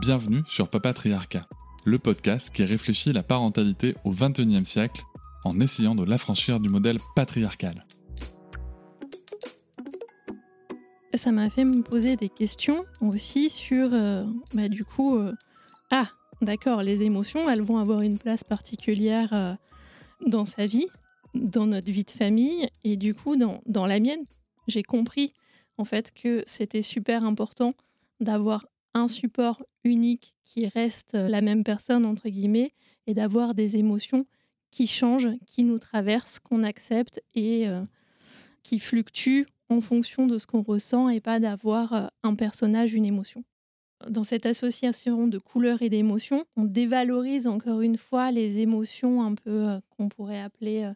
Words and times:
Bienvenue 0.00 0.40
sur 0.46 0.70
Papatriarcat, 0.70 1.46
le 1.84 1.98
podcast 1.98 2.48
qui 2.48 2.64
réfléchit 2.64 3.12
la 3.12 3.22
parentalité 3.22 3.94
au 4.06 4.12
XXIe 4.12 4.64
siècle 4.64 5.02
en 5.44 5.60
essayant 5.60 5.94
de 5.94 6.04
l'affranchir 6.04 6.58
du 6.58 6.70
modèle 6.70 6.96
patriarcal. 7.14 7.84
Ça 11.12 11.32
m'a 11.32 11.50
fait 11.50 11.66
me 11.66 11.82
poser 11.82 12.16
des 12.16 12.30
questions 12.30 12.86
aussi 13.02 13.50
sur, 13.50 13.92
euh, 13.92 14.24
bah, 14.54 14.70
du 14.70 14.86
coup, 14.86 15.18
euh, 15.18 15.34
ah, 15.90 16.08
d'accord, 16.40 16.82
les 16.82 17.02
émotions, 17.02 17.50
elles 17.50 17.60
vont 17.60 17.76
avoir 17.76 18.00
une 18.00 18.16
place 18.16 18.42
particulière 18.42 19.34
euh, 19.34 19.52
dans 20.26 20.46
sa 20.46 20.66
vie, 20.66 20.86
dans 21.34 21.66
notre 21.66 21.90
vie 21.90 22.04
de 22.04 22.10
famille, 22.10 22.70
et 22.84 22.96
du 22.96 23.14
coup, 23.14 23.36
dans, 23.36 23.60
dans 23.66 23.84
la 23.84 24.00
mienne, 24.00 24.24
j'ai 24.66 24.82
compris 24.82 25.34
en 25.76 25.84
fait 25.84 26.10
que 26.14 26.42
c'était 26.46 26.80
super 26.80 27.22
important 27.22 27.74
d'avoir 28.20 28.64
un 28.94 29.08
support 29.08 29.62
unique 29.84 30.34
qui 30.44 30.66
reste 30.66 31.14
la 31.14 31.40
même 31.40 31.64
personne, 31.64 32.04
entre 32.04 32.28
guillemets, 32.28 32.72
et 33.06 33.14
d'avoir 33.14 33.54
des 33.54 33.76
émotions 33.76 34.26
qui 34.70 34.86
changent, 34.86 35.28
qui 35.46 35.64
nous 35.64 35.78
traversent, 35.78 36.38
qu'on 36.38 36.62
accepte 36.62 37.20
et 37.34 37.68
euh, 37.68 37.82
qui 38.62 38.78
fluctuent 38.78 39.46
en 39.68 39.80
fonction 39.80 40.26
de 40.26 40.38
ce 40.38 40.46
qu'on 40.46 40.62
ressent 40.62 41.08
et 41.08 41.20
pas 41.20 41.40
d'avoir 41.40 41.92
euh, 41.92 42.06
un 42.22 42.34
personnage, 42.34 42.94
une 42.94 43.04
émotion. 43.04 43.44
Dans 44.08 44.24
cette 44.24 44.46
association 44.46 45.28
de 45.28 45.38
couleurs 45.38 45.82
et 45.82 45.90
d'émotions, 45.90 46.44
on 46.56 46.64
dévalorise 46.64 47.46
encore 47.46 47.82
une 47.82 47.98
fois 47.98 48.30
les 48.30 48.58
émotions 48.60 49.22
un 49.22 49.34
peu 49.34 49.68
euh, 49.68 49.80
qu'on 49.90 50.08
pourrait 50.08 50.40
appeler 50.40 50.90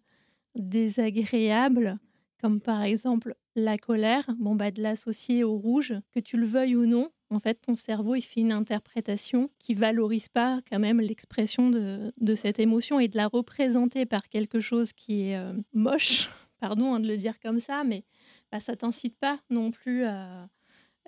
désagréables, 0.54 1.96
comme 2.40 2.60
par 2.60 2.82
exemple 2.82 3.34
la 3.56 3.76
colère, 3.76 4.24
bon 4.38 4.54
bah 4.54 4.70
de 4.70 4.82
l'associer 4.82 5.44
au 5.44 5.56
rouge, 5.56 5.94
que 6.12 6.20
tu 6.20 6.36
le 6.36 6.46
veuilles 6.46 6.76
ou 6.76 6.86
non, 6.86 7.10
en 7.30 7.40
fait, 7.40 7.54
ton 7.54 7.76
cerveau, 7.76 8.14
il 8.14 8.22
fait 8.22 8.40
une 8.40 8.52
interprétation 8.52 9.50
qui 9.58 9.74
valorise 9.74 10.28
pas 10.28 10.60
quand 10.70 10.78
même 10.78 11.00
l'expression 11.00 11.70
de, 11.70 12.34
cette 12.34 12.58
émotion 12.58 13.00
et 13.00 13.08
de 13.08 13.16
la 13.16 13.26
représenter 13.26 14.06
par 14.06 14.28
quelque 14.28 14.60
chose 14.60 14.92
qui 14.92 15.28
est 15.28 15.36
euh, 15.36 15.52
moche, 15.72 16.30
pardon 16.60 16.94
hein, 16.94 17.00
de 17.00 17.08
le 17.08 17.16
dire 17.16 17.40
comme 17.40 17.60
ça, 17.60 17.84
mais 17.84 18.04
bah, 18.52 18.60
ça 18.60 18.76
t'incite 18.76 19.16
pas 19.18 19.40
non 19.50 19.70
plus 19.70 20.04
à, 20.04 20.48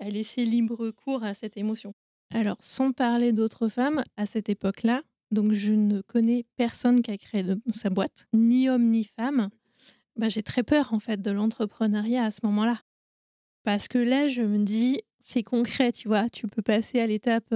laisser 0.01 0.45
libre 0.45 0.91
cours 0.91 1.25
à 1.25 1.33
cette 1.33 1.57
émotion. 1.57 1.95
Alors, 2.35 2.57
sans 2.61 2.93
parler 2.93 3.33
d'autres 3.33 3.69
femmes, 3.69 4.03
à 4.17 4.27
cette 4.27 4.51
époque-là, 4.51 5.03
donc 5.31 5.53
je 5.53 5.73
ne 5.73 6.03
connais 6.03 6.45
personne 6.57 7.01
qui 7.01 7.11
a 7.11 7.17
créé 7.17 7.45
sa 7.73 7.89
boîte, 7.89 8.27
ni 8.35 8.69
homme 8.69 8.91
ni 8.91 9.05
femme. 9.05 9.49
Bah, 10.17 10.29
j'ai 10.29 10.43
très 10.43 10.63
peur 10.63 10.93
en 10.93 10.99
fait 10.99 11.23
de 11.23 11.31
l'entrepreneuriat 11.31 12.25
à 12.25 12.31
ce 12.31 12.41
moment-là. 12.45 12.81
Parce 13.67 13.89
que 13.89 13.99
là, 13.99 14.29
je 14.29 14.43
me 14.43 14.63
dis, 14.63 15.01
c'est 15.19 15.43
concret, 15.43 15.91
tu 15.91 16.07
vois. 16.07 16.29
Tu 16.29 16.47
peux 16.47 16.63
passer 16.63 17.01
à 17.01 17.07
l'étape 17.09 17.53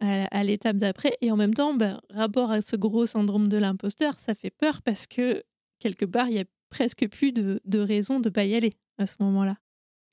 à, 0.00 0.42
l'étape 0.42 0.76
d'après. 0.76 1.16
Et 1.20 1.30
en 1.30 1.36
même 1.36 1.54
temps, 1.54 1.72
ben, 1.72 2.00
rapport 2.10 2.50
à 2.50 2.60
ce 2.60 2.74
gros 2.74 3.06
syndrome 3.06 3.48
de 3.48 3.56
l'imposteur, 3.56 4.18
ça 4.18 4.34
fait 4.34 4.50
peur 4.50 4.82
parce 4.82 5.06
que 5.06 5.44
quelque 5.78 6.04
part, 6.04 6.28
il 6.30 6.34
y 6.34 6.40
a 6.40 6.44
presque 6.68 7.08
plus 7.08 7.30
de, 7.30 7.60
de 7.64 7.78
raison 7.78 8.18
de 8.18 8.28
pas 8.28 8.44
y 8.44 8.56
aller 8.56 8.72
à 8.98 9.06
ce 9.06 9.14
moment-là. 9.20 9.56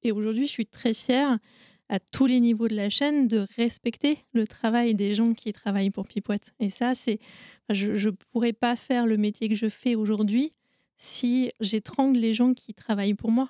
Et 0.03 0.11
aujourd'hui, 0.11 0.45
je 0.45 0.51
suis 0.51 0.67
très 0.67 0.93
fière 0.93 1.39
à 1.89 1.99
tous 1.99 2.27
les 2.27 2.39
niveaux 2.39 2.67
de 2.67 2.75
la 2.75 2.91
chaîne 2.91 3.27
de 3.27 3.47
respecter 3.57 4.19
le 4.33 4.45
travail 4.45 4.93
des 4.93 5.15
gens 5.15 5.33
qui 5.33 5.51
travaillent 5.51 5.89
pour 5.89 6.07
Pipoite. 6.07 6.53
Et 6.59 6.69
ça, 6.69 6.93
c'est, 6.93 7.17
je 7.71 8.07
ne 8.07 8.15
pourrais 8.31 8.53
pas 8.53 8.75
faire 8.75 9.07
le 9.07 9.17
métier 9.17 9.49
que 9.49 9.55
je 9.55 9.67
fais 9.67 9.95
aujourd'hui 9.95 10.51
si 10.97 11.51
j'étrangle 11.59 12.19
les 12.19 12.35
gens 12.35 12.53
qui 12.53 12.75
travaillent 12.75 13.15
pour 13.15 13.31
moi. 13.31 13.49